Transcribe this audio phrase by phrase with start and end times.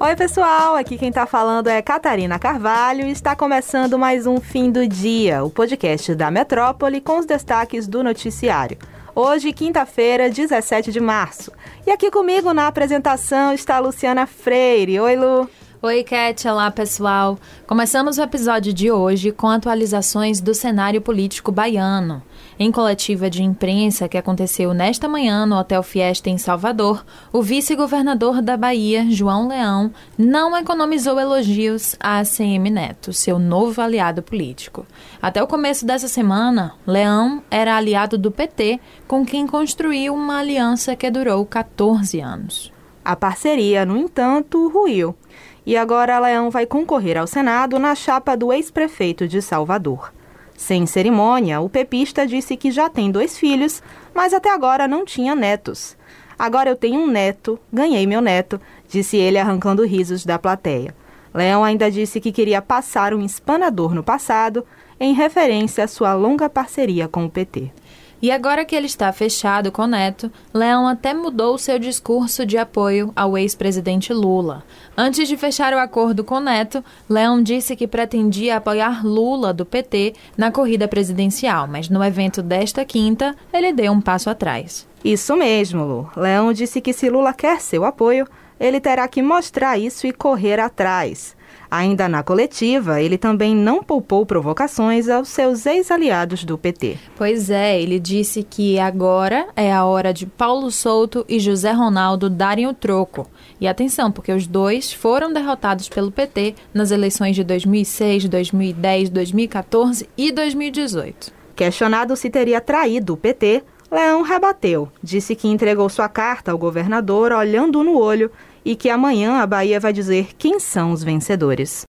[0.00, 0.76] Oi, pessoal!
[0.76, 5.42] Aqui quem tá falando é Catarina Carvalho e está começando mais um Fim do Dia,
[5.42, 8.78] o podcast da Metrópole com os destaques do noticiário.
[9.12, 11.50] Hoje, quinta-feira, 17 de março.
[11.84, 15.00] E aqui comigo na apresentação está a Luciana Freire.
[15.00, 15.50] Oi, Lu!
[15.80, 16.48] Oi, Cat.
[16.48, 17.38] Olá, pessoal.
[17.64, 22.20] Começamos o episódio de hoje com atualizações do cenário político baiano.
[22.58, 28.42] Em coletiva de imprensa que aconteceu nesta manhã no Hotel Fiesta em Salvador, o vice-governador
[28.42, 34.84] da Bahia, João Leão, não economizou elogios a ACM Neto, seu novo aliado político.
[35.22, 40.96] Até o começo dessa semana, Leão era aliado do PT, com quem construiu uma aliança
[40.96, 42.77] que durou 14 anos.
[43.08, 45.16] A parceria, no entanto, ruiu
[45.64, 50.12] e agora Leão vai concorrer ao Senado na chapa do ex-prefeito de Salvador.
[50.54, 55.34] Sem cerimônia, o pepista disse que já tem dois filhos, mas até agora não tinha
[55.34, 55.96] netos.
[56.38, 60.94] Agora eu tenho um neto, ganhei meu neto, disse ele arrancando risos da plateia.
[61.32, 64.66] Leão ainda disse que queria passar um espanador no passado,
[65.00, 67.72] em referência à sua longa parceria com o PT.
[68.20, 73.12] E agora que ele está fechado com Neto, Leão até mudou seu discurso de apoio
[73.14, 74.64] ao ex-presidente Lula.
[74.96, 80.14] Antes de fechar o acordo com Neto, Leão disse que pretendia apoiar Lula do PT
[80.36, 84.84] na corrida presidencial, mas no evento desta quinta, ele deu um passo atrás.
[85.04, 86.10] Isso mesmo, Lu.
[86.16, 88.26] Leão disse que se Lula quer seu apoio,
[88.58, 91.37] ele terá que mostrar isso e correr atrás.
[91.70, 96.96] Ainda na coletiva, ele também não poupou provocações aos seus ex-aliados do PT.
[97.14, 102.30] Pois é, ele disse que agora é a hora de Paulo Souto e José Ronaldo
[102.30, 103.28] darem o troco.
[103.60, 110.08] E atenção, porque os dois foram derrotados pelo PT nas eleições de 2006, 2010, 2014
[110.16, 111.32] e 2018.
[111.54, 114.88] Questionado se teria traído o PT, Leão rebateu.
[115.02, 118.30] Disse que entregou sua carta ao governador olhando no olho
[118.68, 121.86] e que amanhã a Bahia vai dizer quem são os vencedores.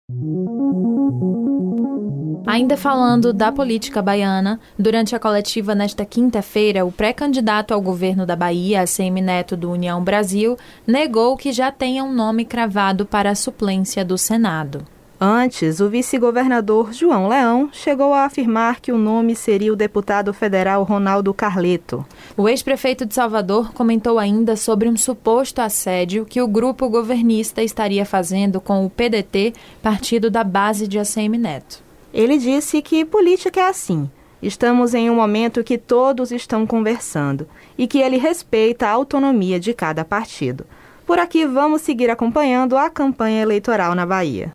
[2.46, 8.36] Ainda falando da política baiana, durante a coletiva nesta quinta-feira, o pré-candidato ao governo da
[8.36, 13.36] Bahia, ACM Neto do União Brasil, negou que já tenha um nome cravado para a
[13.36, 14.86] suplência do Senado.
[15.20, 20.84] Antes, o vice-governador João Leão chegou a afirmar que o nome seria o deputado federal
[20.84, 22.06] Ronaldo Carleto.
[22.38, 28.06] O ex-prefeito de Salvador comentou ainda sobre um suposto assédio que o grupo governista estaria
[28.06, 31.82] fazendo com o PDT, partido da base de ACM Neto.
[32.14, 34.08] Ele disse que política é assim.
[34.40, 39.74] Estamos em um momento que todos estão conversando e que ele respeita a autonomia de
[39.74, 40.64] cada partido.
[41.08, 44.52] Por aqui vamos seguir acompanhando a campanha eleitoral na Bahia.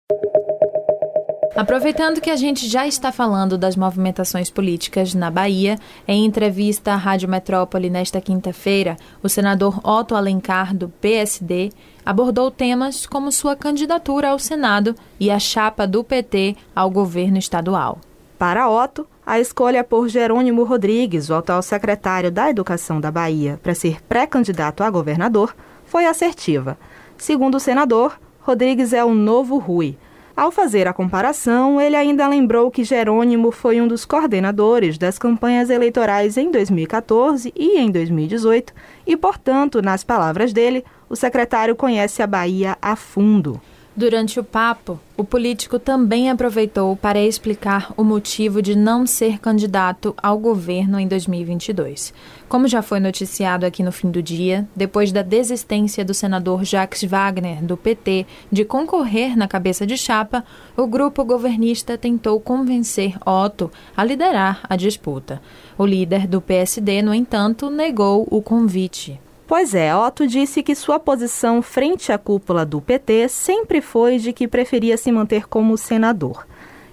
[1.55, 6.97] Aproveitando que a gente já está falando das movimentações políticas na Bahia, em entrevista à
[6.97, 11.71] Rádio Metrópole nesta quinta-feira, o senador Otto Alencar, do PSD,
[12.07, 17.99] abordou temas como sua candidatura ao Senado e a chapa do PT ao governo estadual.
[18.39, 23.75] Para Otto, a escolha por Jerônimo Rodrigues, o atual secretário da Educação da Bahia, para
[23.75, 25.55] ser pré-candidato a governador,
[25.85, 26.79] foi assertiva.
[27.19, 29.99] Segundo o senador, Rodrigues é o novo Rui
[30.37, 35.69] ao fazer a comparação, ele ainda lembrou que Jerônimo foi um dos coordenadores das campanhas
[35.69, 38.73] eleitorais em 2014 e em 2018
[39.07, 43.61] e, portanto, nas palavras dele, o secretário conhece a Bahia a fundo.
[43.95, 50.15] Durante o papo, o político também aproveitou para explicar o motivo de não ser candidato
[50.17, 52.15] ao governo em 2022.
[52.49, 57.05] Como já foi noticiado aqui no fim do dia, depois da desistência do senador Jacques
[57.05, 60.43] Wagner, do PT, de concorrer na cabeça de chapa,
[60.75, 65.43] o grupo governista tentou convencer Otto a liderar a disputa.
[65.77, 69.21] O líder do PSD, no entanto, negou o convite.
[69.55, 74.33] Pois é, Otto disse que sua posição frente à cúpula do PT sempre foi de
[74.33, 76.47] que preferia se manter como senador.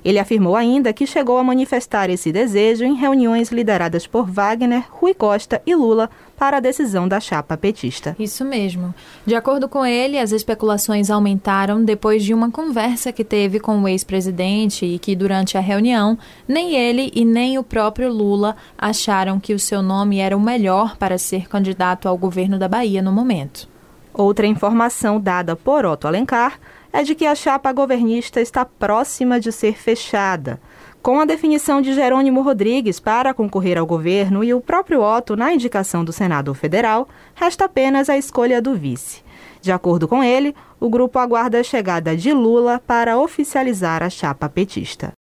[0.03, 5.13] Ele afirmou ainda que chegou a manifestar esse desejo em reuniões lideradas por Wagner, Rui
[5.13, 6.09] Costa e Lula
[6.39, 8.15] para a decisão da chapa petista.
[8.17, 8.95] Isso mesmo.
[9.25, 13.87] De acordo com ele, as especulações aumentaram depois de uma conversa que teve com o
[13.89, 16.17] ex-presidente e que, durante a reunião,
[16.47, 20.95] nem ele e nem o próprio Lula acharam que o seu nome era o melhor
[20.95, 23.67] para ser candidato ao governo da Bahia no momento.
[24.13, 26.57] Outra informação dada por Otto Alencar
[26.93, 30.57] é de que a chapa governista está próxima de ser fechada.
[31.01, 35.53] Com a definição de Jerônimo Rodrigues para concorrer ao governo e o próprio Otto na
[35.53, 39.23] indicação do Senado Federal, resta apenas a escolha do vice.
[39.61, 44.49] De acordo com ele, o grupo aguarda a chegada de Lula para oficializar a chapa
[44.49, 45.13] petista.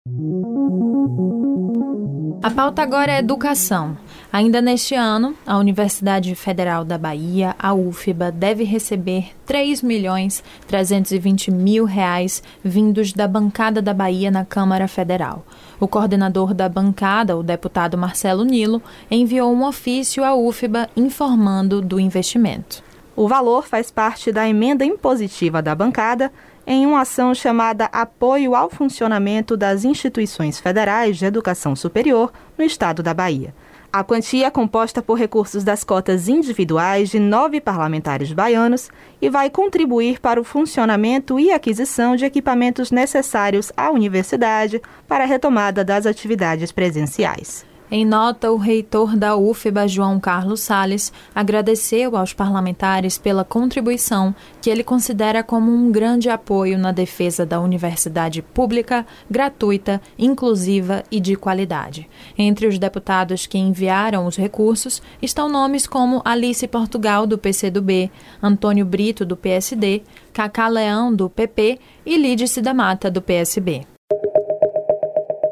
[2.41, 3.97] A pauta agora é educação.
[4.31, 11.49] Ainda neste ano, a Universidade Federal da Bahia, a UFBA, deve receber 3 milhões 320
[11.49, 15.45] mil reais vindos da bancada da Bahia na Câmara Federal.
[15.79, 21.97] O coordenador da bancada, o deputado Marcelo Nilo, enviou um ofício à UFBA informando do
[21.97, 22.83] investimento.
[23.15, 26.31] O valor faz parte da emenda impositiva da bancada
[26.67, 33.01] em uma ação chamada Apoio ao Funcionamento das Instituições Federais de Educação Superior no Estado
[33.01, 33.55] da Bahia.
[33.97, 39.49] A quantia é composta por recursos das cotas individuais de nove parlamentares baianos e vai
[39.49, 46.05] contribuir para o funcionamento e aquisição de equipamentos necessários à universidade para a retomada das
[46.05, 47.65] atividades presenciais.
[47.89, 54.69] Em nota, o reitor da UFBA, João Carlos Sales, agradeceu aos parlamentares pela contribuição que
[54.69, 61.37] ele considera como um grande apoio na defesa da universidade pública, gratuita, inclusiva e de
[61.37, 62.09] qualidade.
[62.37, 68.11] Entre os deputados que enviaram os recursos estão nomes como Alice Portugal, do PCdoB,
[68.43, 70.03] Antônio Brito, do PSD,
[70.33, 73.96] Cacá Leão, do PP e Lídice da Mata, do PSB.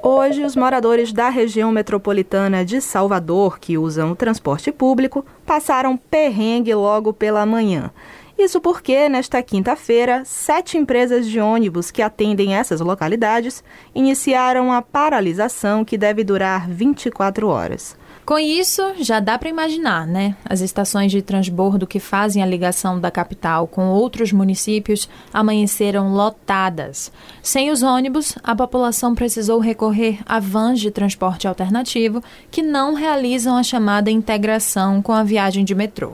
[0.08, 6.76] Hoje, os moradores da região metropolitana de Salvador, que usam o transporte público, passaram perrengue
[6.76, 7.90] logo pela manhã.
[8.38, 13.64] Isso porque, nesta quinta-feira, sete empresas de ônibus que atendem essas localidades
[13.96, 17.98] iniciaram a paralisação que deve durar 24 horas.
[18.26, 20.36] Com isso, já dá para imaginar, né?
[20.44, 27.12] As estações de transbordo que fazem a ligação da capital com outros municípios amanheceram lotadas.
[27.44, 33.56] Sem os ônibus, a população precisou recorrer a vans de transporte alternativo que não realizam
[33.56, 36.14] a chamada integração com a viagem de metrô.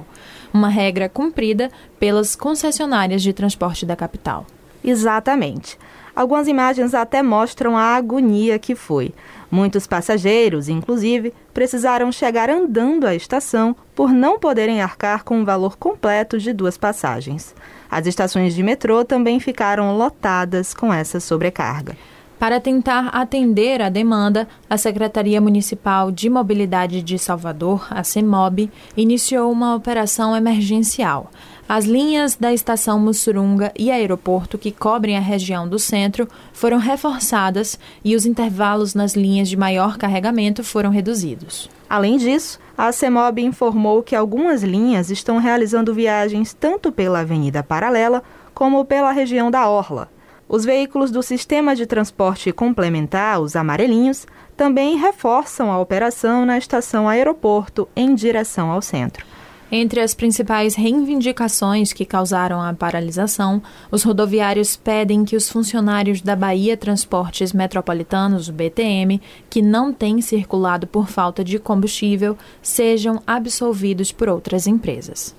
[0.53, 4.45] Uma regra cumprida pelas concessionárias de transporte da capital.
[4.83, 5.77] Exatamente.
[6.13, 9.13] Algumas imagens até mostram a agonia que foi.
[9.51, 15.75] Muitos passageiros, inclusive, precisaram chegar andando à estação por não poderem arcar com o valor
[15.77, 17.53] completo de duas passagens.
[17.89, 21.97] As estações de metrô também ficaram lotadas com essa sobrecarga.
[22.41, 28.67] Para tentar atender a demanda, a Secretaria Municipal de Mobilidade de Salvador, a CEMOB,
[28.97, 31.29] iniciou uma operação emergencial.
[31.69, 37.77] As linhas da estação Mussurunga e aeroporto que cobrem a região do centro foram reforçadas
[38.03, 41.69] e os intervalos nas linhas de maior carregamento foram reduzidos.
[41.87, 48.23] Além disso, a CEMOB informou que algumas linhas estão realizando viagens tanto pela Avenida Paralela
[48.51, 50.09] como pela região da Orla.
[50.53, 54.27] Os veículos do sistema de transporte complementar, os amarelinhos,
[54.57, 59.25] também reforçam a operação na estação aeroporto em direção ao centro.
[59.71, 66.35] Entre as principais reivindicações que causaram a paralisação, os rodoviários pedem que os funcionários da
[66.35, 74.11] Bahia Transportes Metropolitanos, o BTM, que não têm circulado por falta de combustível, sejam absolvidos
[74.11, 75.33] por outras empresas.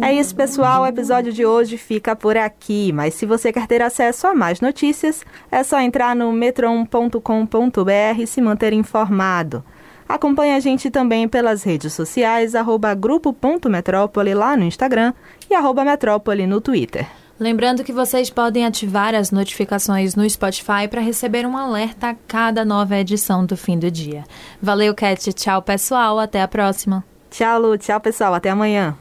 [0.00, 0.82] É isso, pessoal.
[0.82, 2.92] O episódio de hoje fica por aqui.
[2.92, 8.26] Mas se você quer ter acesso a mais notícias, é só entrar no metron.com.br e
[8.26, 9.64] se manter informado.
[10.08, 15.12] Acompanhe a gente também pelas redes sociais, arroba grupo.metrópole lá no Instagram
[15.50, 17.06] e arroba metrópole no Twitter.
[17.38, 22.64] Lembrando que vocês podem ativar as notificações no Spotify para receber um alerta a cada
[22.64, 24.24] nova edição do fim do dia.
[24.60, 25.32] Valeu, Cat.
[25.32, 26.18] Tchau, pessoal.
[26.18, 27.04] Até a próxima.
[27.30, 27.78] Tchau, Lu.
[27.78, 28.34] Tchau, pessoal.
[28.34, 28.96] Até amanhã.